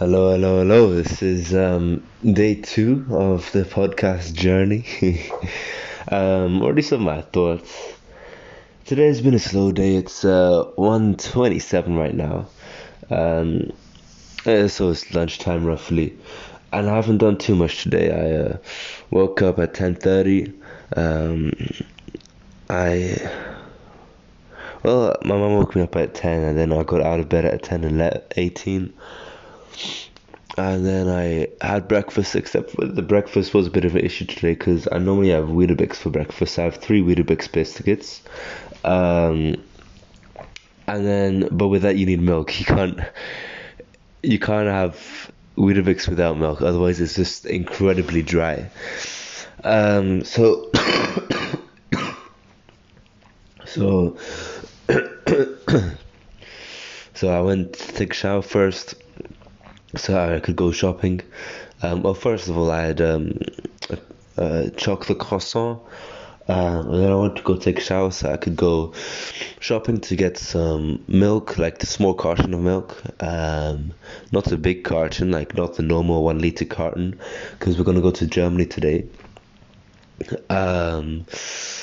Hello, 0.00 0.30
hello, 0.30 0.60
hello. 0.60 0.94
This 0.94 1.22
is 1.22 1.54
um, 1.54 2.02
day 2.24 2.54
two 2.54 3.04
of 3.10 3.52
the 3.52 3.64
podcast 3.64 4.32
journey. 4.32 4.86
um, 6.08 6.62
or 6.62 6.70
at 6.70 6.76
least 6.76 6.92
of 6.92 7.02
my 7.02 7.20
thoughts. 7.20 7.92
Today 8.86 9.08
has 9.08 9.20
been 9.20 9.34
a 9.34 9.38
slow 9.38 9.72
day. 9.72 9.96
It's 9.96 10.24
uh, 10.24 10.64
1.27 10.78 11.98
right 11.98 12.14
now. 12.14 12.46
Um, 13.10 13.74
so 14.70 14.88
it's 14.88 15.12
lunchtime 15.12 15.66
roughly. 15.66 16.16
And 16.72 16.88
I 16.88 16.96
haven't 16.96 17.18
done 17.18 17.36
too 17.36 17.54
much 17.54 17.82
today. 17.82 18.10
I 18.10 18.52
uh, 18.52 18.56
woke 19.10 19.42
up 19.42 19.58
at 19.58 19.74
10.30. 19.74 20.54
Um, 20.96 21.52
I... 22.70 23.30
Well, 24.82 25.14
my 25.26 25.36
mom 25.36 25.56
woke 25.56 25.76
me 25.76 25.82
up 25.82 25.94
at 25.96 26.14
10 26.14 26.40
and 26.40 26.56
then 26.56 26.72
I 26.72 26.84
got 26.84 27.02
out 27.02 27.20
of 27.20 27.28
bed 27.28 27.44
at 27.44 27.62
10 27.62 27.84
and 27.84 28.22
18 28.34 28.94
and 30.58 30.84
then 30.84 31.08
I 31.08 31.48
had 31.64 31.88
breakfast. 31.88 32.36
Except 32.36 32.74
the 32.76 33.02
breakfast 33.02 33.54
was 33.54 33.66
a 33.66 33.70
bit 33.70 33.84
of 33.84 33.94
an 33.94 34.04
issue 34.04 34.26
today 34.26 34.54
because 34.54 34.88
I 34.90 34.98
normally 34.98 35.30
have 35.30 35.46
Weetabix 35.46 35.96
for 35.96 36.10
breakfast. 36.10 36.58
I 36.58 36.64
have 36.64 36.76
three 36.76 37.02
Weetabix 37.02 37.50
biscuits, 37.50 38.22
um, 38.84 39.56
and 40.86 41.06
then 41.06 41.48
but 41.50 41.68
with 41.68 41.82
that 41.82 41.96
you 41.96 42.06
need 42.06 42.20
milk. 42.20 42.52
You 42.60 42.66
can't 42.66 43.00
you 44.22 44.38
can't 44.38 44.68
have 44.68 45.30
Weetabix 45.56 46.08
without 46.08 46.36
milk. 46.36 46.62
Otherwise, 46.62 47.00
it's 47.00 47.14
just 47.14 47.46
incredibly 47.46 48.22
dry. 48.22 48.70
Um, 49.64 50.24
so 50.24 50.70
so 53.64 54.16
so 57.14 57.28
I 57.28 57.40
went 57.40 57.72
to 57.74 57.92
take 57.92 58.12
shower 58.12 58.42
first 58.42 58.94
so 59.96 60.36
I 60.36 60.40
could 60.40 60.56
go 60.56 60.72
shopping. 60.72 61.20
Um, 61.82 62.02
well, 62.02 62.14
first 62.14 62.48
of 62.48 62.56
all, 62.56 62.70
I 62.70 62.82
had 62.82 63.00
um, 63.00 63.38
a, 63.88 63.98
a 64.42 64.70
chocolate 64.70 65.18
croissant. 65.18 65.80
Uh, 66.48 66.82
and 66.84 67.04
then 67.04 67.12
I 67.12 67.14
went 67.14 67.36
to 67.36 67.42
go 67.42 67.56
take 67.56 67.78
a 67.78 67.80
shower 67.80 68.10
so 68.10 68.32
I 68.32 68.36
could 68.36 68.56
go 68.56 68.92
shopping 69.60 70.00
to 70.00 70.16
get 70.16 70.36
some 70.36 71.04
milk, 71.06 71.58
like 71.58 71.78
the 71.78 71.86
small 71.86 72.12
carton 72.12 72.52
of 72.54 72.60
milk. 72.60 73.00
Um, 73.20 73.92
not 74.32 74.44
the 74.44 74.56
big 74.56 74.82
carton, 74.82 75.30
like 75.30 75.54
not 75.54 75.76
the 75.76 75.84
normal 75.84 76.24
one 76.24 76.40
liter 76.40 76.64
carton, 76.64 77.20
because 77.52 77.78
we're 77.78 77.84
gonna 77.84 78.00
go 78.00 78.10
to 78.10 78.26
Germany 78.26 78.66
today. 78.66 79.06
Um, 80.48 81.24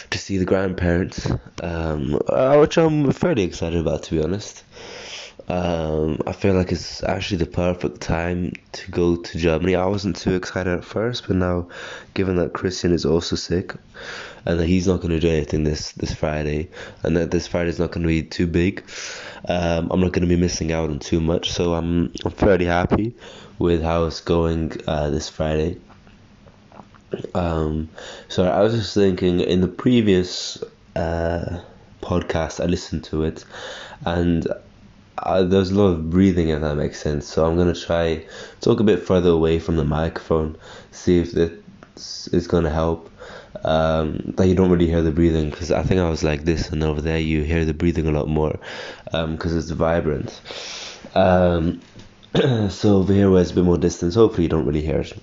to 0.09 0.17
see 0.17 0.37
the 0.37 0.45
grandparents, 0.45 1.31
um, 1.63 2.19
uh, 2.27 2.57
which 2.57 2.77
I'm 2.77 3.11
fairly 3.11 3.43
excited 3.43 3.79
about, 3.79 4.03
to 4.03 4.15
be 4.15 4.21
honest. 4.21 4.63
Um, 5.49 6.19
I 6.27 6.33
feel 6.33 6.55
like 6.55 6.71
it's 6.71 7.03
actually 7.03 7.37
the 7.37 7.45
perfect 7.45 8.01
time 8.01 8.51
to 8.73 8.91
go 8.91 9.15
to 9.15 9.37
Germany. 9.37 9.75
I 9.75 9.85
wasn't 9.85 10.17
too 10.17 10.35
excited 10.35 10.73
at 10.73 10.83
first, 10.83 11.27
but 11.27 11.37
now, 11.37 11.69
given 12.15 12.35
that 12.35 12.53
Christian 12.53 12.91
is 12.91 13.05
also 13.05 13.35
sick, 13.37 13.73
and 14.45 14.59
that 14.59 14.65
he's 14.65 14.87
not 14.87 14.97
going 14.97 15.11
to 15.11 15.19
do 15.19 15.29
anything 15.29 15.63
this 15.63 15.93
this 15.93 16.13
Friday, 16.13 16.69
and 17.03 17.15
that 17.15 17.31
this 17.31 17.47
Friday 17.47 17.69
is 17.69 17.79
not 17.79 17.91
going 17.91 18.01
to 18.03 18.07
be 18.07 18.23
too 18.23 18.47
big, 18.47 18.83
um, 19.47 19.89
I'm 19.89 20.01
not 20.01 20.11
going 20.11 20.27
to 20.27 20.35
be 20.35 20.35
missing 20.35 20.73
out 20.73 20.89
on 20.89 20.99
too 20.99 21.21
much. 21.21 21.51
So 21.51 21.75
I'm 21.75 22.11
I'm 22.25 22.31
fairly 22.31 22.65
happy 22.65 23.15
with 23.57 23.81
how 23.81 24.03
it's 24.05 24.21
going 24.21 24.73
uh, 24.85 25.09
this 25.11 25.29
Friday. 25.29 25.77
Um, 27.33 27.89
so 28.27 28.43
I 28.43 28.61
was 28.61 28.73
just 28.73 28.93
thinking 28.93 29.39
in 29.39 29.61
the 29.61 29.67
previous 29.69 30.61
uh, 30.97 31.61
podcast, 32.01 32.61
I 32.61 32.65
listened 32.65 33.05
to 33.05 33.23
it, 33.23 33.45
and 34.05 34.45
uh, 35.19 35.43
there's 35.43 35.71
a 35.71 35.75
lot 35.75 35.87
of 35.87 36.09
breathing 36.09 36.49
if 36.49 36.61
that 36.61 36.75
makes 36.75 36.99
sense. 36.99 37.27
So 37.27 37.45
I'm 37.45 37.57
gonna 37.57 37.75
try 37.75 38.25
talk 38.61 38.79
a 38.79 38.83
bit 38.83 39.03
further 39.03 39.29
away 39.29 39.59
from 39.59 39.77
the 39.77 39.83
microphone, 39.83 40.57
see 40.91 41.19
if 41.19 41.31
this 41.31 42.27
is 42.27 42.47
gonna 42.47 42.69
help. 42.69 43.09
Um, 43.63 44.33
that 44.37 44.47
you 44.47 44.53
don't 44.53 44.69
really 44.69 44.85
hear 44.87 45.01
the 45.01 45.11
breathing 45.11 45.49
because 45.49 45.71
I 45.71 45.81
think 45.81 45.99
I 45.99 46.09
was 46.09 46.23
like 46.23 46.45
this, 46.45 46.69
and 46.69 46.83
over 46.83 47.01
there 47.01 47.17
you 47.17 47.41
hear 47.41 47.65
the 47.65 47.73
breathing 47.73 48.07
a 48.07 48.11
lot 48.11 48.27
more 48.27 48.59
because 49.05 49.51
um, 49.51 49.57
it's 49.57 49.71
vibrant. 49.71 50.41
Um, 51.15 51.81
so 52.69 52.97
over 52.97 53.13
here 53.13 53.31
where 53.31 53.41
it's 53.41 53.51
a 53.51 53.55
bit 53.55 53.63
more 53.63 53.77
distance, 53.77 54.13
hopefully 54.13 54.43
you 54.43 54.49
don't 54.49 54.65
really 54.65 54.81
hear 54.81 54.99
it. 54.99 55.17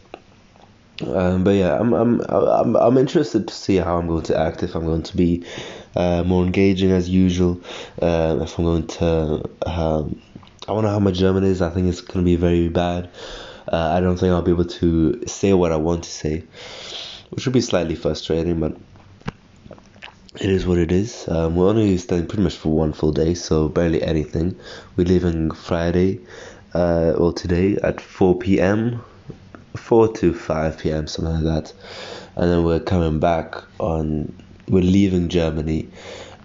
Um, 1.03 1.43
but 1.43 1.51
yeah, 1.51 1.79
I'm 1.79 1.93
I'm 1.93 2.21
I'm 2.29 2.77
I'm 2.77 2.99
interested 2.99 3.49
to 3.49 3.55
see 3.55 3.77
how 3.77 3.99
I'm 3.99 4.07
going 4.07 4.23
to 4.25 4.39
act 4.39 4.63
if 4.63 4.77
I'm 4.77 4.85
going 4.85 5.03
to 5.03 5.17
be 5.17 5.45
uh, 5.97 6.23
more 6.25 6.45
engaging 6.45 6.93
as 6.93 7.09
usual. 7.09 7.61
Uh, 8.01 8.39
if 8.43 8.59
I'm 8.59 8.65
going 8.65 8.87
to, 8.87 9.43
um, 9.67 10.23
I 10.69 10.73
wonder 10.73 10.91
how 10.91 11.01
my 11.01 11.11
German 11.11 11.45
is. 11.45 11.61
I 11.63 11.71
think 11.71 11.89
it's 11.89 12.01
going 12.01 12.21
to 12.21 12.25
be 12.25 12.37
very 12.37 12.69
bad. 12.69 13.11
Uh, 13.67 13.93
I 13.97 14.01
don't 14.01 14.17
think 14.17 14.31
I'll 14.33 14.43
be 14.43 14.53
able 14.53 14.67
to 14.67 15.27
say 15.27 15.53
what 15.53 15.73
I 15.73 15.77
want 15.77 16.05
to 16.05 16.11
say, 16.11 16.45
which 17.31 17.47
would 17.47 17.55
be 17.55 17.61
slightly 17.61 17.97
frustrating, 17.97 18.61
but 18.61 18.77
it 20.41 20.51
is 20.51 20.67
what 20.67 20.79
it 20.79 20.93
is. 20.93 21.27
Um, 21.29 21.57
we're 21.57 21.69
only 21.69 21.97
staying 21.97 22.27
pretty 22.27 22.43
much 22.43 22.57
for 22.57 22.69
one 22.69 22.93
full 22.93 23.13
day, 23.13 23.35
so 23.35 23.69
barely 23.69 24.03
anything. 24.03 24.57
We're 24.97 25.07
leaving 25.07 25.51
Friday, 25.51 26.21
uh, 26.73 27.15
well 27.19 27.33
today 27.33 27.79
at 27.83 28.01
4 28.01 28.39
p.m. 28.39 29.03
4 29.77 30.13
to 30.15 30.33
5 30.33 30.79
p.m. 30.79 31.07
something 31.07 31.35
like 31.35 31.45
that, 31.45 31.73
and 32.37 32.51
then 32.51 32.65
we're 32.65 32.81
coming 32.81 33.21
back 33.21 33.55
on. 33.79 34.33
We're 34.69 34.83
leaving 34.83 35.29
Germany 35.29 35.89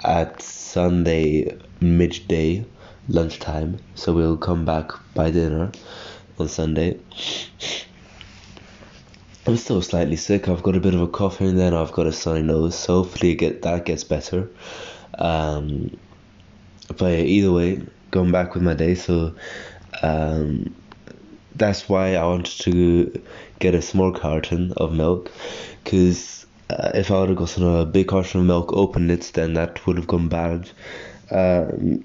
at 0.04 0.42
Sunday 0.42 1.58
midday 1.80 2.66
lunchtime, 3.08 3.80
so 3.96 4.14
we'll 4.14 4.38
come 4.38 4.66
back 4.66 4.92
by 5.14 5.32
dinner 5.32 5.72
on 6.38 6.48
Sunday. 6.50 7.00
I'm 9.48 9.58
still 9.58 9.82
slightly 9.82 10.16
sick. 10.16 10.48
I've 10.48 10.62
got 10.64 10.76
a 10.76 10.80
bit 10.80 10.94
of 10.94 11.02
a 11.02 11.08
cough 11.08 11.40
here 11.40 11.50
and 11.50 11.58
then. 11.58 11.74
I've 11.74 11.92
got 11.92 12.08
a 12.08 12.12
sunny 12.12 12.42
nose, 12.42 12.78
so 12.78 13.04
hopefully 13.04 13.36
get 13.36 13.62
that 13.64 13.86
gets 13.86 14.04
better. 14.04 14.50
Um, 15.18 15.98
but 16.98 17.12
either 17.14 17.52
way, 17.52 17.82
going 18.12 18.32
back 18.32 18.54
with 18.54 18.64
my 18.64 18.74
day. 18.74 18.96
So 18.96 19.34
um, 20.02 20.76
that's 21.60 21.88
why 21.88 22.16
I 22.16 22.24
wanted 22.24 22.60
to 22.64 23.22
get 23.60 23.76
a 23.76 23.82
small 23.82 24.12
carton 24.12 24.74
of 24.78 24.94
milk, 24.94 25.32
because 25.84 26.46
uh, 26.70 26.92
if 26.96 27.12
I 27.12 27.20
would 27.20 27.30
have 27.30 27.38
gotten 27.38 27.64
a 27.64 27.86
big 27.86 28.08
carton 28.08 28.42
of 28.42 28.46
milk, 28.48 28.74
opened 28.74 29.12
it, 29.12 29.32
then 29.34 29.54
that 29.54 29.86
would 29.86 29.98
have 29.98 30.08
gone 30.08 30.30
bad. 30.30 30.70
Um, 31.32 32.04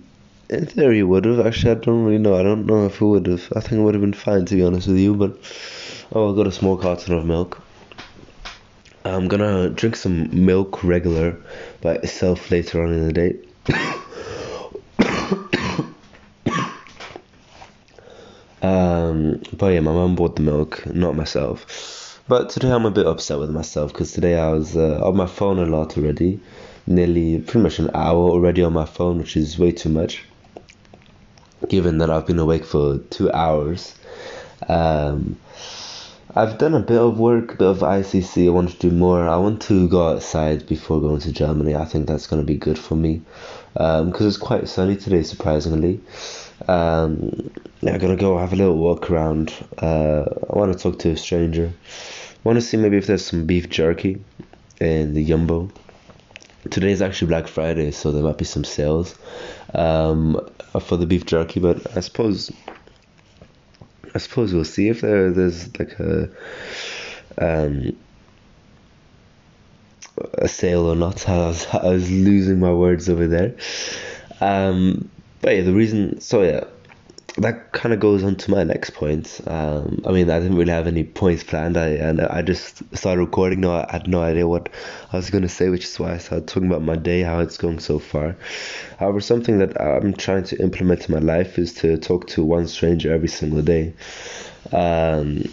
in 0.50 0.66
theory, 0.66 0.98
it 0.98 1.04
would 1.04 1.24
have. 1.24 1.46
Actually, 1.46 1.72
I 1.72 1.74
don't 1.74 2.04
really 2.04 2.18
know. 2.18 2.36
I 2.36 2.42
don't 2.42 2.66
know 2.66 2.86
if 2.86 3.00
it 3.00 3.04
would 3.04 3.26
have. 3.26 3.52
I 3.56 3.60
think 3.60 3.80
it 3.80 3.82
would 3.82 3.94
have 3.94 4.02
been 4.02 4.12
fine, 4.12 4.44
to 4.46 4.54
be 4.54 4.62
honest 4.62 4.88
with 4.88 4.98
you. 4.98 5.14
But 5.14 5.38
oh, 6.12 6.32
I 6.32 6.36
got 6.36 6.46
a 6.46 6.52
small 6.52 6.76
carton 6.76 7.14
of 7.14 7.24
milk. 7.24 7.62
I'm 9.04 9.28
gonna 9.28 9.70
drink 9.70 9.96
some 9.96 10.44
milk 10.44 10.82
regular 10.82 11.36
by 11.80 11.96
itself 11.96 12.50
later 12.50 12.82
on 12.82 12.92
in 12.92 13.06
the 13.06 13.12
day. 13.12 13.36
um, 18.64 19.42
but 19.58 19.68
yeah, 19.68 19.80
my 19.80 19.92
mum 19.92 20.14
bought 20.14 20.36
the 20.36 20.42
milk, 20.42 20.86
not 20.86 21.14
myself. 21.16 22.18
But 22.26 22.48
today 22.48 22.70
I'm 22.70 22.86
a 22.86 22.90
bit 22.90 23.06
upset 23.06 23.38
with 23.38 23.50
myself 23.50 23.92
because 23.92 24.12
today 24.12 24.38
I 24.38 24.48
was 24.52 24.74
uh, 24.74 25.00
on 25.04 25.16
my 25.16 25.26
phone 25.26 25.58
a 25.58 25.66
lot 25.66 25.98
already, 25.98 26.40
nearly 26.86 27.40
pretty 27.40 27.62
much 27.62 27.78
an 27.78 27.90
hour 27.94 28.16
already 28.16 28.62
on 28.62 28.72
my 28.72 28.86
phone, 28.86 29.18
which 29.18 29.36
is 29.36 29.58
way 29.58 29.72
too 29.72 29.90
much. 29.90 30.24
Given 31.68 31.98
that 31.98 32.08
I've 32.08 32.26
been 32.26 32.38
awake 32.38 32.64
for 32.64 32.98
two 33.10 33.30
hours, 33.32 33.94
um, 34.68 35.36
I've 36.34 36.58
done 36.58 36.74
a 36.74 36.80
bit 36.80 36.98
of 36.98 37.18
work, 37.18 37.54
a 37.54 37.56
bit 37.56 37.68
of 37.68 37.78
ICC. 37.78 38.46
I 38.46 38.50
want 38.50 38.70
to 38.70 38.78
do 38.78 38.90
more. 38.90 39.28
I 39.28 39.36
want 39.36 39.62
to 39.62 39.88
go 39.88 40.08
outside 40.08 40.66
before 40.66 41.00
going 41.00 41.20
to 41.20 41.32
Germany. 41.32 41.74
I 41.74 41.84
think 41.84 42.06
that's 42.06 42.26
going 42.26 42.42
to 42.42 42.46
be 42.46 42.56
good 42.56 42.78
for 42.78 42.96
me 42.96 43.22
because 43.74 44.20
um, 44.20 44.26
it's 44.26 44.36
quite 44.36 44.68
sunny 44.68 44.96
today, 44.96 45.22
surprisingly. 45.22 46.00
Um, 46.68 47.50
yeah, 47.80 47.94
I'm 47.94 47.98
gonna 47.98 48.16
go 48.16 48.38
have 48.38 48.52
a 48.52 48.56
little 48.56 48.76
walk 48.76 49.10
around. 49.10 49.52
Uh, 49.78 50.24
I 50.48 50.56
want 50.56 50.72
to 50.72 50.78
talk 50.78 51.00
to 51.00 51.10
a 51.10 51.16
stranger. 51.16 51.72
I 51.74 52.40
want 52.44 52.56
to 52.56 52.62
see 52.62 52.76
maybe 52.76 52.96
if 52.96 53.06
there's 53.06 53.24
some 53.24 53.46
beef 53.46 53.68
jerky 53.68 54.22
in 54.80 55.14
the 55.14 55.24
Jumbo. 55.24 55.70
Today 56.70 56.92
is 56.92 57.02
actually 57.02 57.28
Black 57.28 57.48
Friday, 57.48 57.90
so 57.90 58.12
there 58.12 58.22
might 58.22 58.38
be 58.38 58.44
some 58.44 58.64
sales 58.64 59.18
um, 59.74 60.40
for 60.80 60.96
the 60.96 61.06
beef 61.06 61.26
jerky. 61.26 61.60
But 61.60 61.96
I 61.96 62.00
suppose, 62.00 62.50
I 64.14 64.18
suppose 64.18 64.54
we'll 64.54 64.64
see 64.64 64.88
if 64.88 65.00
there 65.00 65.30
there's 65.30 65.78
like 65.78 65.98
a 65.98 66.30
um, 67.38 67.96
a 70.34 70.48
sale 70.48 70.86
or 70.86 70.94
not. 70.96 71.28
I 71.28 71.36
was 71.38 71.66
I 71.66 71.88
was 71.88 72.10
losing 72.10 72.60
my 72.60 72.72
words 72.72 73.08
over 73.08 73.26
there. 73.26 73.56
Um, 74.40 75.10
but 75.40 75.56
yeah, 75.56 75.62
the 75.62 75.72
reason. 75.74 76.20
So 76.20 76.42
yeah, 76.42 76.64
that 77.36 77.72
kind 77.72 77.92
of 77.92 77.98
goes 77.98 78.22
on 78.22 78.36
to 78.36 78.50
my 78.50 78.62
next 78.62 78.90
point. 78.90 79.40
Um, 79.46 80.02
I 80.06 80.12
mean, 80.12 80.30
I 80.30 80.38
didn't 80.38 80.56
really 80.56 80.70
have 80.70 80.86
any 80.86 81.02
points 81.02 81.42
planned. 81.42 81.76
I 81.76 81.88
and 81.88 82.20
I 82.20 82.42
just 82.42 82.82
started 82.96 83.20
recording. 83.20 83.60
No, 83.60 83.72
I 83.72 83.88
had 83.90 84.06
no 84.06 84.22
idea 84.22 84.46
what 84.46 84.68
I 85.12 85.16
was 85.16 85.30
gonna 85.30 85.48
say, 85.48 85.68
which 85.68 85.84
is 85.84 85.98
why 85.98 86.14
I 86.14 86.18
started 86.18 86.46
talking 86.46 86.68
about 86.68 86.82
my 86.82 86.94
day, 86.94 87.22
how 87.22 87.40
it's 87.40 87.58
going 87.58 87.80
so 87.80 87.98
far. 87.98 88.36
However, 88.98 89.20
something 89.20 89.58
that 89.58 89.80
I'm 89.80 90.14
trying 90.14 90.44
to 90.44 90.62
implement 90.62 91.08
in 91.08 91.14
my 91.14 91.20
life 91.20 91.58
is 91.58 91.74
to 91.74 91.96
talk 91.96 92.28
to 92.28 92.44
one 92.44 92.68
stranger 92.68 93.12
every 93.12 93.28
single 93.28 93.62
day. 93.62 93.94
Um, 94.72 95.44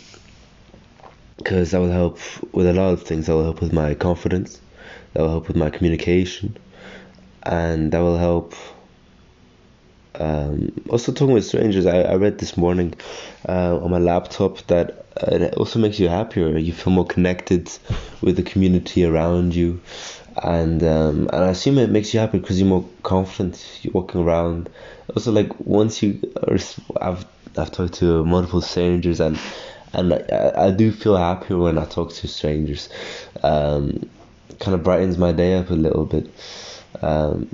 because 1.38 1.72
that 1.72 1.80
will 1.80 1.92
help 1.92 2.20
with 2.54 2.68
a 2.68 2.74
lot 2.74 2.94
of 2.94 3.02
things. 3.02 3.26
That 3.26 3.34
will 3.34 3.44
help 3.44 3.62
with 3.62 3.74
my 3.74 3.96
confidence. 3.96 4.62
That 5.14 5.22
will 5.22 5.30
help 5.30 5.48
with 5.48 5.58
my 5.58 5.72
communication, 5.72 6.56
and 7.42 7.92
that 7.92 8.00
will 8.00 8.18
help 8.20 8.54
um, 10.22 10.72
also 10.90 11.12
talking 11.12 11.34
with 11.34 11.46
strangers, 11.46 11.86
I, 11.86 12.02
I 12.02 12.16
read 12.16 12.38
this 12.38 12.56
morning 12.56 12.94
uh, 13.50 13.78
on 13.78 13.90
my 13.90 13.98
laptop 13.98 14.60
that 14.68 15.06
uh, 15.18 15.36
it 15.36 15.56
also 15.56 15.80
makes 15.80 16.00
you 16.00 16.10
happier. 16.10 16.58
You 16.58 16.74
feel 16.74 16.94
more 16.94 17.06
connected 17.08 17.72
with 18.22 18.36
the 18.36 18.44
community 18.44 19.04
around 19.04 19.56
you, 19.56 19.82
and 20.44 20.84
um, 20.84 21.30
and 21.34 21.44
I 21.46 21.50
assume 21.50 21.80
it 21.80 21.90
makes 21.90 22.14
you 22.14 22.20
happy 22.20 22.38
because 22.38 22.60
you're 22.60 22.70
more 22.70 22.88
confident. 23.02 23.80
You're 23.82 23.94
walking 23.94 24.22
around. 24.22 24.70
Also, 25.16 25.32
like 25.32 25.60
once 25.60 26.04
you, 26.04 26.22
I've 27.02 27.26
I've 27.58 27.72
talked 27.72 27.96
to 27.96 28.24
multiple 28.24 28.62
strangers 28.62 29.20
and 29.20 29.40
and 29.94 30.14
I, 30.14 30.68
I 30.68 30.72
do 30.72 30.92
feel 30.92 31.18
happier 31.18 31.58
when 31.58 31.78
I 31.80 31.86
talk 31.86 32.14
to 32.14 32.28
strangers. 32.28 32.90
Um, 33.42 34.08
kind 34.60 34.76
of 34.76 34.84
brightens 34.84 35.18
my 35.18 35.32
day 35.32 35.56
up 35.56 35.72
a 35.72 35.74
little 35.74 36.06
bit. 36.06 36.30
Um, 37.02 37.50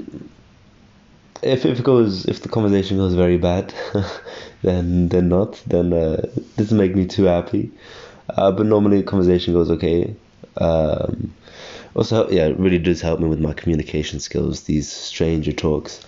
if 1.41 1.65
if 1.65 1.79
it 1.79 1.83
goes 1.83 2.25
if 2.25 2.41
the 2.41 2.49
conversation 2.49 2.97
goes 2.97 3.13
very 3.13 3.37
bad, 3.37 3.73
then 4.61 5.09
then 5.09 5.29
not 5.29 5.61
then 5.67 5.93
uh, 5.93 6.21
it 6.35 6.57
doesn't 6.57 6.77
make 6.77 6.95
me 6.95 7.05
too 7.05 7.23
happy. 7.23 7.71
Uh, 8.29 8.51
but 8.51 8.65
normally 8.65 8.97
the 8.97 9.03
conversation 9.03 9.53
goes 9.53 9.71
okay. 9.71 10.15
Um, 10.57 11.33
also, 11.95 12.29
yeah, 12.29 12.47
it 12.47 12.59
really 12.59 12.77
does 12.77 13.01
help 13.01 13.19
me 13.19 13.27
with 13.27 13.39
my 13.39 13.53
communication 13.53 14.19
skills. 14.19 14.63
These 14.63 14.91
stranger 14.91 15.51
talks. 15.51 16.05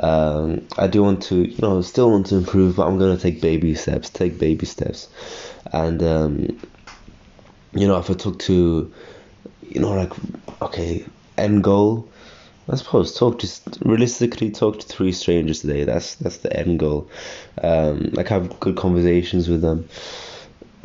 Um, 0.00 0.66
I 0.76 0.86
do 0.86 1.02
want 1.02 1.22
to, 1.24 1.48
you 1.48 1.58
know, 1.58 1.80
still 1.82 2.10
want 2.10 2.26
to 2.26 2.36
improve, 2.36 2.76
but 2.76 2.86
I'm 2.86 2.98
gonna 2.98 3.18
take 3.18 3.40
baby 3.40 3.74
steps. 3.74 4.10
Take 4.10 4.38
baby 4.38 4.66
steps, 4.66 5.08
and 5.72 6.02
um, 6.02 6.60
you 7.72 7.86
know, 7.86 7.98
if 7.98 8.10
I 8.10 8.14
talk 8.14 8.38
to, 8.40 8.92
you 9.62 9.80
know, 9.80 9.92
like 9.92 10.12
okay, 10.62 11.04
end 11.36 11.62
goal 11.62 12.08
I 12.70 12.76
suppose 12.76 13.14
talk 13.14 13.38
to 13.38 13.48
realistically 13.80 14.50
talk 14.50 14.80
to 14.80 14.86
three 14.86 15.12
strangers 15.12 15.60
today. 15.60 15.84
That's 15.84 16.16
that's 16.16 16.38
the 16.38 16.54
end 16.54 16.78
goal. 16.78 17.08
Um, 17.62 18.10
like 18.12 18.28
have 18.28 18.60
good 18.60 18.76
conversations 18.76 19.48
with 19.48 19.62
them. 19.62 19.88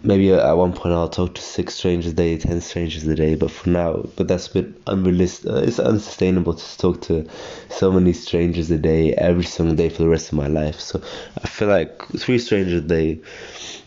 Maybe 0.01 0.33
at 0.33 0.53
one 0.53 0.73
point 0.73 0.93
I'll 0.93 1.09
talk 1.09 1.35
to 1.35 1.41
six 1.41 1.75
strangers 1.75 2.11
a 2.11 2.15
day, 2.15 2.37
ten 2.37 2.61
strangers 2.61 3.05
a 3.05 3.15
day. 3.15 3.35
But 3.35 3.51
for 3.51 3.69
now, 3.69 4.05
but 4.15 4.29
that's 4.29 4.47
a 4.47 4.53
bit 4.53 4.81
unrealistic. 4.87 5.49
Uh, 5.49 5.55
it's 5.57 5.79
unsustainable 5.79 6.53
to 6.53 6.77
talk 6.77 7.01
to 7.03 7.27
so 7.69 7.91
many 7.91 8.13
strangers 8.13 8.71
a 8.71 8.77
day 8.77 9.13
every 9.13 9.45
single 9.45 9.75
day 9.75 9.89
for 9.89 10.03
the 10.03 10.09
rest 10.09 10.31
of 10.31 10.37
my 10.37 10.47
life. 10.47 10.79
So 10.79 11.01
I 11.41 11.47
feel 11.47 11.67
like 11.67 12.05
three 12.17 12.39
strangers 12.39 12.83
a 12.83 12.87
day 12.87 13.21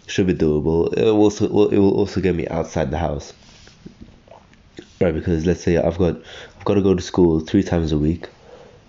should 0.06 0.26
be 0.26 0.34
doable. 0.34 0.92
It 0.96 1.04
will 1.04 1.16
also 1.22 1.46
it 1.70 1.78
will 1.78 1.96
also 1.96 2.20
get 2.20 2.34
me 2.34 2.46
outside 2.48 2.90
the 2.90 2.98
house 2.98 3.32
right? 5.00 5.14
Because 5.14 5.46
let's 5.46 5.62
say 5.62 5.76
I've 5.76 5.98
got 5.98 6.16
got 6.66 6.74
to 6.74 6.82
go 6.82 6.94
to 6.94 7.02
school 7.02 7.40
three 7.40 7.62
times 7.62 7.92
a 7.92 7.98
week, 7.98 8.28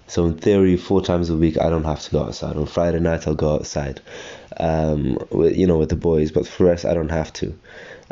so 0.07 0.25
in 0.25 0.35
theory, 0.37 0.75
four 0.77 1.01
times 1.01 1.29
a 1.29 1.35
week 1.35 1.57
I 1.61 1.69
don't 1.69 1.83
have 1.83 2.01
to 2.01 2.11
go 2.11 2.23
outside. 2.23 2.57
On 2.57 2.65
Friday 2.65 2.99
night 2.99 3.27
I'll 3.27 3.35
go 3.35 3.53
outside, 3.53 4.01
um, 4.59 5.17
with 5.29 5.55
you 5.55 5.67
know 5.67 5.77
with 5.77 5.89
the 5.89 5.95
boys, 5.95 6.31
but 6.31 6.47
for 6.47 6.65
rest 6.65 6.85
I 6.85 6.93
don't 6.93 7.11
have 7.11 7.31
to. 7.33 7.57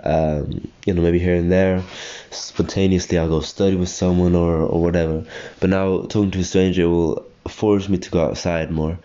Um, 0.03 0.67
you 0.85 0.93
know, 0.93 1.01
maybe 1.01 1.19
here 1.19 1.35
and 1.35 1.51
there, 1.51 1.81
spontaneously 2.29 3.17
I'll 3.17 3.27
go 3.27 3.39
study 3.39 3.75
with 3.75 3.89
someone 3.89 4.35
or 4.35 4.57
or 4.57 4.81
whatever. 4.81 5.25
But 5.59 5.71
now 5.71 6.01
talking 6.03 6.31
to 6.31 6.39
a 6.39 6.43
stranger 6.43 6.87
will 6.87 7.25
force 7.47 7.89
me 7.89 7.97
to 7.97 8.09
go 8.11 8.23
outside 8.23 8.69
more, 8.69 8.99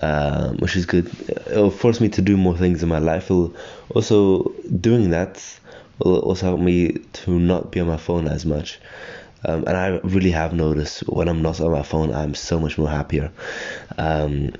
um, 0.00 0.58
which 0.58 0.76
is 0.76 0.86
good. 0.86 1.10
It'll 1.50 1.70
force 1.70 2.00
me 2.00 2.08
to 2.10 2.22
do 2.22 2.36
more 2.36 2.56
things 2.56 2.84
in 2.84 2.88
my 2.88 2.98
life. 3.00 3.24
It'll 3.24 3.54
also 3.90 4.52
doing 4.80 5.10
that 5.10 5.42
will 5.98 6.18
also 6.20 6.46
help 6.46 6.60
me 6.60 6.92
to 7.12 7.38
not 7.38 7.70
be 7.70 7.80
on 7.80 7.86
my 7.86 7.96
phone 7.96 8.26
as 8.26 8.44
much. 8.44 8.78
Um, 9.44 9.64
and 9.66 9.76
I 9.76 10.00
really 10.02 10.30
have 10.30 10.54
noticed 10.54 11.00
when 11.00 11.28
I'm 11.28 11.42
not 11.42 11.60
on 11.60 11.70
my 11.70 11.82
phone, 11.82 12.14
I'm 12.14 12.34
so 12.34 12.58
much 12.58 12.78
more 12.78 12.88
happier. 12.88 13.30
Um, 13.98 14.52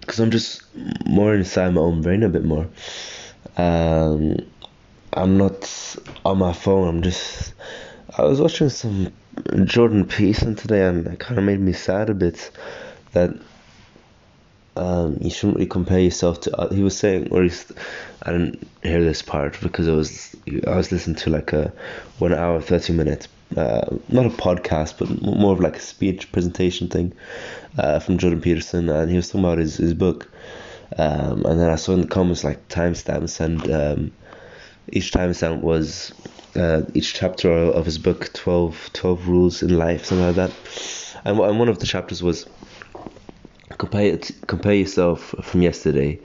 because 0.00 0.18
I'm 0.18 0.30
just 0.30 0.62
more 1.06 1.34
inside 1.34 1.74
my 1.74 1.80
own 1.82 2.02
brain 2.02 2.22
a 2.22 2.28
bit 2.28 2.44
more. 2.44 2.66
Um, 3.56 4.38
I'm 5.12 5.38
not 5.38 5.96
on 6.24 6.38
my 6.38 6.52
phone. 6.52 6.88
I'm 6.88 7.02
just. 7.02 7.54
I 8.18 8.22
was 8.22 8.40
watching 8.40 8.70
some 8.70 9.12
Jordan 9.64 10.06
Peterson 10.06 10.56
today, 10.56 10.84
and 10.84 11.06
it 11.06 11.20
kind 11.20 11.38
of 11.38 11.44
made 11.44 11.60
me 11.60 11.72
sad 11.72 12.10
a 12.10 12.14
bit 12.14 12.50
that 13.12 13.30
um, 14.76 15.18
you 15.20 15.30
shouldn't 15.30 15.56
really 15.56 15.68
compare 15.68 16.00
yourself 16.00 16.40
to. 16.42 16.56
Uh, 16.56 16.72
he 16.72 16.82
was 16.82 16.96
saying, 16.96 17.28
or 17.30 17.42
he's, 17.42 17.70
I 18.22 18.32
didn't 18.32 18.66
hear 18.82 19.02
this 19.04 19.22
part 19.22 19.60
because 19.60 19.88
I 19.88 19.92
was 19.92 20.34
I 20.66 20.76
was 20.76 20.90
listening 20.90 21.16
to 21.16 21.30
like 21.30 21.52
a 21.52 21.72
one 22.18 22.34
hour 22.34 22.60
thirty 22.60 22.92
minute, 22.92 23.28
uh, 23.56 23.96
not 24.08 24.26
a 24.26 24.30
podcast, 24.30 24.98
but 24.98 25.22
more 25.22 25.52
of 25.52 25.60
like 25.60 25.76
a 25.76 25.80
speech 25.80 26.30
presentation 26.32 26.88
thing, 26.88 27.12
uh, 27.78 27.98
from 27.98 28.18
Jordan 28.18 28.40
Peterson, 28.40 28.88
and 28.88 29.10
he 29.10 29.16
was 29.16 29.28
talking 29.28 29.44
about 29.44 29.58
his 29.58 29.76
his 29.76 29.94
book, 29.94 30.30
um, 30.98 31.44
and 31.44 31.60
then 31.60 31.70
I 31.70 31.76
saw 31.76 31.92
in 31.92 32.02
the 32.02 32.06
comments 32.06 32.44
like 32.44 32.68
timestamps, 32.68 33.40
and 33.40 33.70
um, 33.70 34.12
each 34.92 35.12
timestamp 35.12 35.62
was 35.62 36.12
uh, 36.56 36.82
each 36.94 37.14
chapter 37.14 37.50
of 37.50 37.84
his 37.84 37.98
book 37.98 38.32
12, 38.32 38.90
12 38.92 39.28
rules 39.28 39.62
in 39.62 39.78
life, 39.78 40.04
something 40.04 40.26
like 40.26 40.36
that, 40.36 40.52
and, 41.24 41.38
and 41.38 41.58
one 41.58 41.68
of 41.68 41.78
the 41.78 41.86
chapters 41.86 42.22
was 42.22 42.46
compare 43.78 44.18
compare 44.46 44.74
yourself 44.74 45.34
from 45.42 45.62
yesterday, 45.62 46.18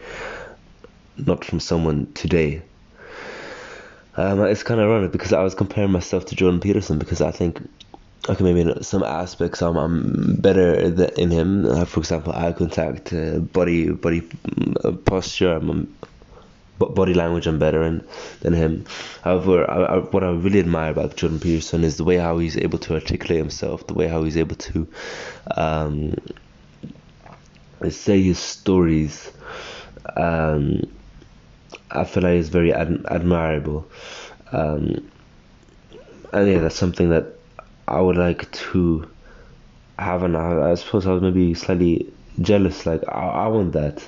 not 1.17 1.43
from 1.45 1.59
someone 1.59 2.11
today. 2.13 2.61
Um, 4.17 4.41
it's 4.43 4.63
kind 4.63 4.79
of 4.79 4.89
ironic 4.89 5.11
because 5.11 5.33
I 5.33 5.41
was 5.43 5.55
comparing 5.55 5.91
myself 5.91 6.25
to 6.27 6.35
Jordan 6.35 6.59
Peterson 6.59 6.97
because 6.97 7.21
I 7.21 7.31
think, 7.31 7.61
okay, 8.29 8.43
maybe 8.43 8.61
in 8.61 8.83
some 8.83 9.03
aspects 9.03 9.61
I'm, 9.61 9.75
I'm 9.75 10.35
better 10.37 10.73
in 11.17 11.31
him. 11.31 11.65
Uh, 11.65 11.85
for 11.85 11.99
example, 11.99 12.33
eye 12.33 12.53
contact, 12.53 13.11
uh, 13.11 13.39
body 13.39 13.89
body 13.89 14.27
uh, 14.83 14.91
posture, 14.91 15.53
I'm, 15.53 15.93
body 16.77 17.13
language 17.13 17.47
I'm 17.47 17.59
better 17.59 17.83
in 17.83 18.05
than 18.41 18.53
him. 18.53 18.85
However, 19.23 19.69
I, 19.69 19.83
I, 19.83 19.97
what 19.99 20.23
I 20.23 20.31
really 20.31 20.59
admire 20.59 20.91
about 20.91 21.17
Jordan 21.17 21.39
Peterson 21.39 21.83
is 21.83 21.97
the 21.97 22.03
way 22.05 22.17
how 22.17 22.37
he's 22.37 22.57
able 22.57 22.79
to 22.79 22.93
articulate 22.93 23.37
himself, 23.37 23.85
the 23.87 23.93
way 23.93 24.07
how 24.07 24.23
he's 24.23 24.37
able 24.37 24.55
to 24.55 24.87
um, 25.57 26.15
say 27.89 28.21
his 28.21 28.39
stories, 28.39 29.31
um, 30.15 30.81
I 31.91 32.03
feel 32.03 32.23
like 32.23 32.33
is 32.33 32.49
very 32.49 32.73
ad- 32.73 33.05
admirable. 33.09 33.87
Um, 34.51 35.09
and 36.33 36.47
yeah, 36.47 36.59
that's 36.59 36.75
something 36.75 37.09
that 37.09 37.25
I 37.87 38.01
would 38.01 38.17
like 38.17 38.51
to 38.51 39.09
have, 39.97 40.23
and 40.23 40.35
I, 40.35 40.71
I 40.71 40.75
suppose 40.75 41.05
I 41.07 41.11
was 41.11 41.21
maybe 41.21 41.53
slightly 41.53 42.11
jealous. 42.41 42.85
Like 42.85 43.03
I, 43.07 43.27
I 43.27 43.47
want 43.47 43.73
that. 43.73 44.05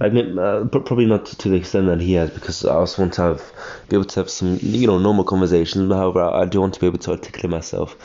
I 0.00 0.10
mean, 0.10 0.38
uh, 0.38 0.64
probably 0.70 1.06
not 1.06 1.26
to 1.26 1.48
the 1.48 1.56
extent 1.56 1.86
that 1.86 2.00
he 2.00 2.12
has, 2.12 2.30
because 2.30 2.64
I 2.64 2.74
also 2.74 3.02
want 3.02 3.14
to 3.14 3.22
have 3.22 3.52
be 3.88 3.96
able 3.96 4.04
to 4.04 4.20
have 4.20 4.30
some, 4.30 4.58
you 4.62 4.86
know, 4.86 4.98
normal 4.98 5.24
conversations. 5.24 5.92
However, 5.92 6.22
I 6.22 6.44
do 6.44 6.60
want 6.60 6.74
to 6.74 6.80
be 6.80 6.86
able 6.86 6.98
to 6.98 7.10
articulate 7.12 7.50
myself, 7.50 7.96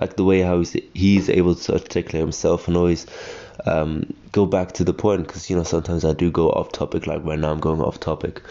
like 0.00 0.16
the 0.16 0.24
way 0.24 0.40
how 0.40 0.58
he's, 0.58 0.76
he's 0.94 1.30
able 1.30 1.54
to 1.54 1.72
articulate 1.74 2.20
himself, 2.20 2.68
and 2.68 2.76
always 2.76 3.06
um, 3.66 4.12
go 4.32 4.46
back 4.46 4.72
to 4.72 4.84
the 4.84 4.94
point 4.94 5.26
because 5.26 5.50
you 5.50 5.56
know 5.56 5.62
sometimes 5.62 6.04
I 6.04 6.12
do 6.12 6.30
go 6.30 6.50
off 6.50 6.72
topic 6.72 7.06
like 7.06 7.24
right 7.24 7.38
now 7.38 7.50
I'm 7.50 7.60
going 7.60 7.80
off 7.80 8.00
topic. 8.00 8.42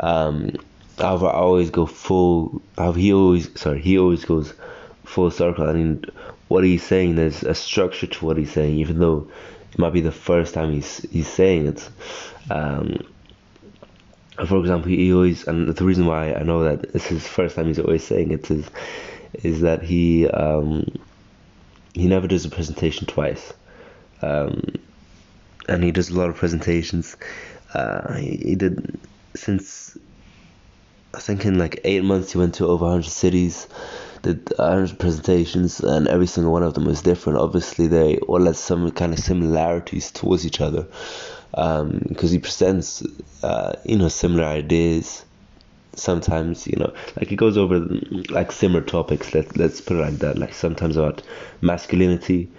Um, 0.00 0.56
however 0.98 1.26
I 1.26 1.32
always 1.32 1.70
go 1.70 1.86
full 1.86 2.62
how 2.76 2.92
he 2.92 3.12
always 3.12 3.48
sorry 3.60 3.80
he 3.80 3.98
always 3.98 4.24
goes 4.24 4.54
full 5.04 5.30
circle. 5.30 5.68
I 5.68 5.72
mean 5.72 6.04
what 6.48 6.64
he's 6.64 6.82
saying 6.82 7.16
there's 7.16 7.42
a 7.42 7.54
structure 7.54 8.06
to 8.06 8.26
what 8.26 8.36
he's 8.36 8.52
saying 8.52 8.78
even 8.78 8.98
though 8.98 9.28
it 9.72 9.78
might 9.78 9.92
be 9.92 10.02
the 10.02 10.12
first 10.12 10.54
time 10.54 10.72
he's 10.72 10.98
he's 11.10 11.28
saying 11.28 11.66
it. 11.68 11.88
Um, 12.50 13.06
for 14.46 14.58
example 14.58 14.90
he 14.90 15.12
always 15.12 15.46
and 15.46 15.68
the 15.68 15.84
reason 15.84 16.06
why 16.06 16.34
I 16.34 16.42
know 16.42 16.64
that 16.64 16.92
this 16.92 17.10
is 17.10 17.22
the 17.22 17.28
first 17.28 17.56
time 17.56 17.66
he's 17.66 17.78
always 17.78 18.04
saying 18.04 18.32
it 18.32 18.50
is 18.50 18.66
is 19.34 19.60
that 19.62 19.82
he 19.82 20.28
um, 20.28 20.86
he 21.94 22.06
never 22.06 22.26
does 22.26 22.44
a 22.44 22.50
presentation 22.50 23.06
twice 23.06 23.52
um, 24.22 24.62
and 25.68 25.84
he 25.84 25.90
does 25.90 26.10
a 26.10 26.18
lot 26.18 26.30
of 26.30 26.36
presentations. 26.36 27.16
Uh, 27.74 28.14
he, 28.14 28.36
he, 28.36 28.54
did 28.54 28.98
since 29.34 29.96
I 31.14 31.20
think 31.20 31.44
in 31.44 31.58
like 31.58 31.80
eight 31.84 32.04
months 32.04 32.32
he 32.32 32.38
went 32.38 32.54
to 32.56 32.66
over 32.66 32.84
100 32.84 33.08
cities, 33.08 33.66
did 34.22 34.52
100 34.56 34.98
presentations, 34.98 35.80
and 35.80 36.08
every 36.08 36.26
single 36.26 36.52
one 36.52 36.62
of 36.62 36.74
them 36.74 36.84
was 36.84 37.02
different. 37.02 37.38
Obviously, 37.38 37.88
they 37.88 38.18
all 38.18 38.44
had 38.44 38.56
some 38.56 38.90
kind 38.92 39.12
of 39.12 39.18
similarities 39.18 40.10
towards 40.10 40.46
each 40.46 40.60
other. 40.60 40.86
Um 41.54 42.00
because 42.08 42.30
um, 42.30 42.34
he 42.36 42.38
presents 42.38 43.02
uh, 43.42 43.74
you 43.84 43.98
know 43.98 44.08
similar 44.08 44.44
ideas 44.44 45.22
sometimes 45.94 46.66
you 46.66 46.76
know 46.76 46.92
like 47.16 47.30
it 47.30 47.36
goes 47.36 47.56
over 47.56 47.80
like 48.30 48.52
similar 48.52 48.82
topics. 48.82 49.34
Let, 49.34 49.56
let's 49.56 49.80
put 49.80 49.96
it 49.96 50.00
like 50.00 50.18
that. 50.18 50.38
Like 50.38 50.54
sometimes 50.54 50.96
about 50.96 51.22
masculinity 51.60 52.50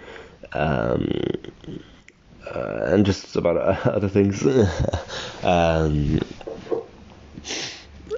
um, 0.52 1.08
uh, 2.54 2.80
and 2.86 3.04
just 3.06 3.36
about 3.36 3.56
other 3.86 4.08
things. 4.08 4.46
Um, 5.42 6.20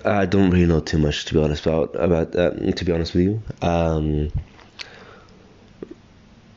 I 0.04 0.26
don't 0.26 0.50
really 0.50 0.66
know 0.66 0.78
too 0.78 0.98
much 0.98 1.24
to 1.24 1.34
be 1.34 1.40
honest 1.42 1.66
about 1.66 1.96
about 1.96 2.36
uh, 2.36 2.50
to 2.50 2.84
be 2.84 2.92
honest 2.92 3.14
with 3.14 3.24
you. 3.24 3.42
Um, 3.60 4.30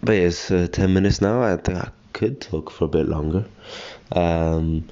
but 0.02 0.14
yeah, 0.14 0.28
it's 0.28 0.52
uh, 0.52 0.68
10 0.72 0.94
minutes 0.94 1.22
now. 1.22 1.42
I 1.42 1.58
think 1.58 1.80
I 1.80 1.90
could 2.14 2.40
talk 2.40 2.70
for 2.70 2.86
a 2.86 2.88
bit 2.88 3.08
longer. 3.08 3.46
Um, 4.12 4.88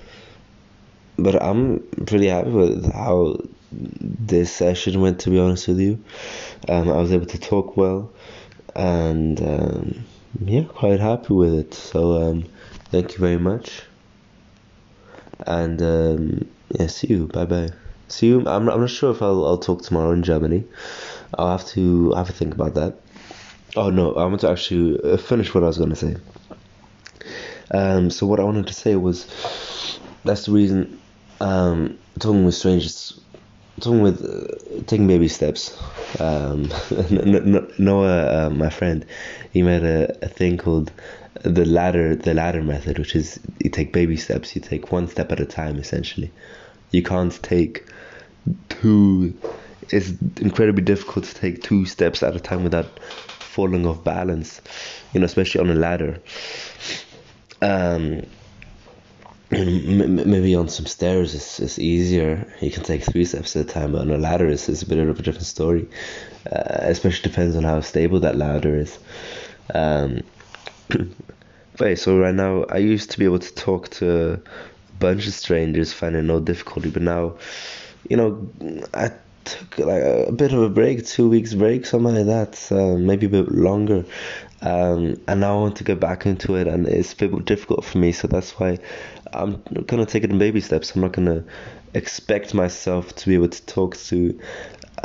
but 1.18 1.42
I'm 1.42 1.80
pretty 2.06 2.28
happy 2.28 2.50
with 2.50 2.92
how 2.92 3.38
this 3.72 4.52
session 4.52 5.02
went. 5.02 5.20
To 5.22 5.30
be 5.30 5.40
honest 5.40 5.68
with 5.68 5.80
you, 5.80 6.04
um, 6.70 6.90
I 6.90 6.98
was 6.98 7.12
able 7.12 7.26
to 7.28 7.40
talk 7.40 7.78
well, 7.78 8.12
and 8.76 9.42
um, 9.42 10.06
yeah, 10.40 10.64
quite 10.64 11.00
happy 11.00 11.34
with 11.34 11.54
it. 11.54 11.74
So 11.74 12.22
um, 12.22 12.46
thank 12.92 13.14
you 13.14 13.20
very 13.20 13.38
much, 13.38 13.84
and 15.46 15.82
um, 15.82 16.48
yeah, 16.70 16.88
see 16.88 17.08
you. 17.08 17.28
Bye 17.28 17.46
bye. 17.46 17.70
See 18.08 18.28
you. 18.28 18.40
I'm 18.48 18.66
not, 18.66 18.76
I'm 18.76 18.82
not 18.82 18.90
sure 18.90 19.12
if 19.12 19.22
I'll 19.22 19.46
I'll 19.46 19.58
talk 19.58 19.82
tomorrow 19.82 20.12
in 20.12 20.24
Germany. 20.24 20.64
I'll 21.38 21.58
have 21.58 21.68
to 21.70 22.14
have 22.14 22.28
to 22.28 22.34
think 22.34 22.54
about 22.54 22.76
that. 22.76 22.96
Oh 23.76 23.90
no, 23.90 24.14
I 24.14 24.26
want 24.26 24.42
to 24.42 24.50
actually 24.50 25.00
uh, 25.04 25.18
finish 25.18 25.54
what 25.54 25.64
I 25.64 25.68
was 25.68 25.78
gonna 25.78 25.96
say. 25.96 26.16
Um, 27.72 28.10
so 28.10 28.26
what 28.26 28.40
I 28.40 28.44
wanted 28.44 28.68
to 28.68 28.74
say 28.74 28.96
was 28.96 29.28
that's 30.24 30.46
the 30.46 30.52
reason 30.52 31.00
um, 31.42 31.98
talking 32.20 32.46
with 32.46 32.56
strangers, 32.56 33.20
talking 33.80 34.02
with 34.02 34.24
uh, 34.24 34.84
taking 34.88 35.08
baby 35.08 35.28
steps. 35.28 35.78
Um, 36.20 36.70
Noah, 37.78 38.48
uh, 38.48 38.50
my 38.50 38.70
friend, 38.70 39.06
he 39.52 39.62
made 39.62 39.84
a, 39.84 40.26
a 40.26 40.28
thing 40.28 40.58
called 40.58 40.92
the 41.44 41.66
ladder 41.66 42.16
the 42.16 42.34
ladder 42.34 42.64
method, 42.64 42.98
which 42.98 43.16
is 43.16 43.40
you 43.64 43.70
take 43.70 43.94
baby 43.94 44.18
steps. 44.18 44.56
You 44.56 44.62
take 44.62 44.92
one 44.92 45.08
step 45.08 45.32
at 45.32 45.40
a 45.40 45.46
time, 45.46 45.78
essentially. 45.78 46.32
You 46.92 47.04
can't 47.04 47.42
take 47.44 47.86
two. 48.70 49.34
It's 49.90 50.12
incredibly 50.42 50.84
difficult 50.84 51.26
to 51.26 51.36
take 51.36 51.64
two 51.64 51.86
steps 51.86 52.24
at 52.24 52.36
a 52.36 52.40
time 52.40 52.64
without 52.64 53.00
falling 53.00 53.86
off 53.86 54.04
balance. 54.04 54.62
You 55.14 55.20
know, 55.20 55.26
especially 55.26 55.62
on 55.62 55.70
a 55.70 55.76
ladder 55.76 56.20
um, 57.62 58.24
maybe 59.50 60.56
on 60.56 60.68
some 60.68 60.86
stairs 60.86 61.34
it's, 61.34 61.60
it's 61.60 61.80
easier. 61.80 62.52
You 62.60 62.72
can 62.72 62.84
take 62.84 63.04
three 63.04 63.26
steps 63.26 63.56
at 63.56 63.66
a 63.66 63.70
time, 63.70 63.94
but 63.94 64.02
on 64.02 64.12
a 64.12 64.18
ladder 64.18 64.48
it's, 64.48 64.68
it's 64.68 64.82
a 64.82 64.88
bit 64.88 65.00
of 65.00 65.20
a 65.20 65.24
different 65.24 65.46
story. 65.46 65.88
Uh, 66.52 66.78
especially 66.82 67.30
depends 67.30 67.56
on 67.56 67.64
how 67.64 67.82
stable 67.82 68.20
that 68.22 68.36
ladder 68.38 68.76
is. 68.76 69.00
Um, 69.74 70.22
but 71.78 72.00
so 72.00 72.18
right 72.18 72.36
now 72.36 72.66
I 72.70 72.78
used 72.78 73.12
to 73.12 73.20
be 73.20 73.26
able 73.26 73.40
to 73.40 73.56
talk 73.56 73.90
to 73.92 74.34
a 74.34 74.40
bunch 75.00 75.28
of 75.28 75.34
strangers, 75.34 75.94
finding 75.94 76.28
no 76.28 76.40
difficulty. 76.40 76.90
But 76.90 77.04
now, 77.04 77.38
you 78.10 78.18
know, 78.18 78.50
I 78.94 79.12
took 79.48 79.80
like 79.80 80.04
a 80.04 80.32
bit 80.32 80.54
of 80.54 80.62
a 80.62 80.70
break, 80.70 81.06
two 81.06 81.30
weeks 81.30 81.54
break, 81.54 81.86
something 81.86 82.16
like 82.16 82.26
that, 82.26 82.72
uh, 82.72 82.98
maybe 82.98 83.26
a 83.26 83.30
bit 83.30 83.52
longer. 83.52 84.06
Um, 84.62 85.22
and 85.28 85.40
now 85.42 85.58
I 85.58 85.62
want 85.62 85.76
to 85.78 85.84
get 85.84 86.00
back 86.00 86.26
into 86.26 86.56
it, 86.56 86.68
and 86.68 86.88
it's 86.88 87.14
a 87.14 87.16
bit 87.16 87.46
difficult 87.46 87.86
for 87.86 87.98
me. 87.98 88.12
So 88.12 88.28
that's 88.28 88.60
why 88.60 88.80
I'm 89.34 89.62
gonna 89.86 90.06
take 90.06 90.24
it 90.24 90.32
in 90.32 90.40
baby 90.40 90.62
steps. 90.62 90.96
I'm 90.96 91.02
not 91.02 91.14
gonna 91.14 91.44
expect 91.94 92.54
myself 92.54 93.16
to 93.16 93.28
be 93.28 93.36
able 93.36 93.50
to 93.50 93.66
talk 93.66 93.96
to 93.98 94.40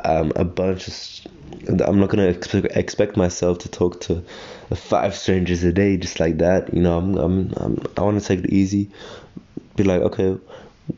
um, 0.05 0.33
a 0.37 0.45
bunch 0.45 0.89
of. 0.89 1.81
I'm 1.83 2.01
not 2.01 2.09
gonna 2.09 2.29
expect 2.29 2.77
expect 2.77 3.17
myself 3.17 3.59
to 3.59 3.69
talk 3.69 4.01
to 4.03 4.25
five 4.75 5.15
strangers 5.15 5.63
a 5.65 5.73
day 5.73 5.99
just 5.99 6.19
like 6.19 6.39
that. 6.39 6.73
You 6.73 6.83
know, 6.83 6.99
I'm, 6.99 7.17
I'm, 7.19 7.53
I'm 7.57 7.87
I 7.97 8.01
want 8.03 8.21
to 8.21 8.27
take 8.27 8.45
it 8.45 8.51
easy. 8.51 8.91
Be 9.77 9.85
like, 9.85 10.01
okay, 10.03 10.39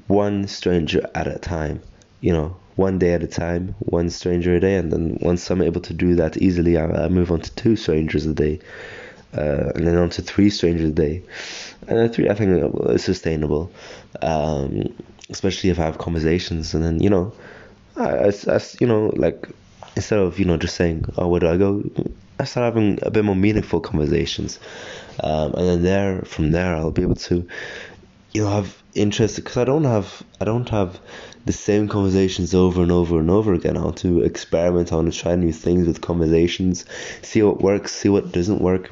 one 0.06 0.46
stranger 0.46 1.08
at 1.14 1.26
a 1.26 1.38
time. 1.38 1.82
You 2.20 2.32
know, 2.32 2.56
one 2.76 2.98
day 2.98 3.12
at 3.12 3.22
a 3.22 3.26
time, 3.26 3.74
one 3.78 4.10
stranger 4.10 4.54
a 4.56 4.60
day, 4.60 4.76
and 4.76 4.92
then 4.92 5.18
once 5.20 5.50
I'm 5.50 5.62
able 5.62 5.80
to 5.82 5.94
do 5.94 6.16
that 6.16 6.36
easily, 6.36 6.76
I, 6.76 7.04
I 7.04 7.08
move 7.08 7.30
on 7.30 7.40
to 7.40 7.54
two 7.54 7.76
strangers 7.76 8.26
a 8.26 8.34
day, 8.34 8.60
uh, 9.36 9.70
and 9.74 9.86
then 9.86 9.96
on 9.96 10.10
to 10.10 10.22
three 10.22 10.50
strangers 10.50 10.90
a 10.90 10.92
day, 10.92 11.22
and 11.86 12.12
three 12.12 12.28
I 12.28 12.34
think 12.34 12.74
is 12.90 13.04
sustainable, 13.04 13.70
um, 14.22 14.94
especially 15.30 15.70
if 15.70 15.78
I 15.78 15.84
have 15.84 15.98
conversations, 15.98 16.74
and 16.74 16.84
then 16.84 17.00
you 17.00 17.10
know, 17.10 17.32
I, 17.96 18.08
I, 18.08 18.32
I, 18.48 18.60
you 18.80 18.86
know 18.86 19.12
like 19.14 19.48
instead 19.96 20.18
of 20.18 20.38
you 20.38 20.44
know 20.44 20.56
just 20.56 20.74
saying 20.74 21.04
oh 21.16 21.28
where 21.28 21.40
do 21.40 21.48
I 21.48 21.56
go, 21.56 21.84
I 22.40 22.44
start 22.44 22.74
having 22.74 22.98
a 23.02 23.10
bit 23.10 23.24
more 23.24 23.36
meaningful 23.36 23.80
conversations, 23.80 24.58
um, 25.20 25.54
and 25.54 25.68
then 25.68 25.82
there 25.82 26.22
from 26.22 26.50
there 26.50 26.74
I'll 26.74 26.90
be 26.90 27.02
able 27.02 27.14
to, 27.14 27.46
you 28.34 28.42
know, 28.42 28.50
have 28.50 28.82
interest 28.94 29.36
because 29.36 29.56
I 29.56 29.64
don't 29.64 29.84
have 29.84 30.22
I 30.40 30.44
don't 30.44 30.68
have 30.68 31.00
the 31.46 31.52
same 31.52 31.88
conversations 31.88 32.52
over 32.52 32.82
and 32.82 32.90
over 32.90 33.20
and 33.20 33.30
over 33.30 33.54
again. 33.54 33.76
I 33.76 33.84
want 33.84 33.98
to 33.98 34.22
experiment. 34.22 34.92
I 34.92 34.96
want 34.96 35.12
to 35.12 35.18
try 35.18 35.36
new 35.36 35.52
things 35.52 35.86
with 35.86 36.00
conversations, 36.00 36.84
see 37.22 37.42
what 37.42 37.62
works, 37.62 37.92
see 37.92 38.08
what 38.08 38.32
doesn't 38.32 38.60
work. 38.60 38.90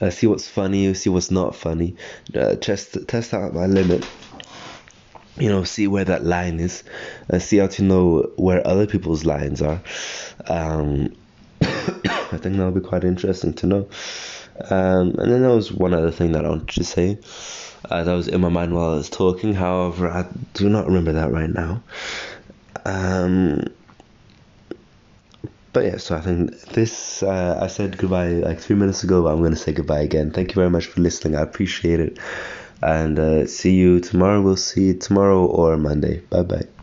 Uh, 0.00 0.10
see 0.10 0.26
what's 0.26 0.48
funny, 0.48 0.92
see 0.94 1.08
what's 1.08 1.30
not 1.30 1.54
funny. 1.54 1.96
Uh, 2.34 2.54
test 2.56 2.98
test 3.08 3.32
out 3.32 3.54
my 3.54 3.66
limit. 3.66 4.06
You 5.38 5.48
know, 5.48 5.64
see 5.64 5.86
where 5.86 6.04
that 6.04 6.24
line 6.24 6.60
is. 6.60 6.84
Uh, 7.32 7.38
see 7.38 7.56
how 7.56 7.68
to 7.68 7.82
know 7.82 8.30
where 8.36 8.66
other 8.66 8.86
people's 8.86 9.24
lines 9.24 9.62
are. 9.62 9.80
Um, 10.48 11.14
I 11.62 12.38
think 12.38 12.56
that'll 12.56 12.72
be 12.72 12.80
quite 12.80 13.04
interesting 13.04 13.54
to 13.54 13.66
know. 13.66 13.88
Um, 14.70 15.14
and 15.18 15.32
then 15.32 15.42
there 15.42 15.50
was 15.50 15.72
one 15.72 15.94
other 15.94 16.10
thing 16.10 16.32
that 16.32 16.44
I 16.44 16.48
wanted 16.48 16.68
to 16.68 16.84
say 16.84 17.18
uh, 17.90 18.04
that 18.04 18.12
was 18.12 18.28
in 18.28 18.40
my 18.40 18.48
mind 18.48 18.74
while 18.74 18.92
I 18.92 18.96
was 18.96 19.10
talking. 19.10 19.54
However, 19.54 20.08
I 20.08 20.26
do 20.54 20.68
not 20.68 20.86
remember 20.86 21.12
that 21.12 21.32
right 21.32 21.50
now. 21.50 21.82
Um, 22.84 23.64
but 25.72 25.84
yeah, 25.84 25.96
so 25.96 26.16
I 26.16 26.20
think 26.20 26.60
this, 26.68 27.22
uh, 27.22 27.58
I 27.60 27.66
said 27.66 27.96
goodbye 27.96 28.28
like 28.28 28.60
three 28.60 28.76
minutes 28.76 29.04
ago, 29.04 29.22
but 29.22 29.32
I'm 29.32 29.38
going 29.38 29.52
to 29.52 29.56
say 29.56 29.72
goodbye 29.72 30.00
again. 30.00 30.30
Thank 30.30 30.50
you 30.50 30.54
very 30.54 30.70
much 30.70 30.86
for 30.86 31.00
listening. 31.00 31.36
I 31.36 31.42
appreciate 31.42 32.00
it. 32.00 32.18
And 32.82 33.18
uh, 33.18 33.46
see 33.46 33.74
you 33.74 34.00
tomorrow. 34.00 34.42
We'll 34.42 34.56
see 34.56 34.88
you 34.88 34.94
tomorrow 34.94 35.46
or 35.46 35.76
Monday. 35.76 36.18
Bye 36.30 36.42
bye. 36.42 36.66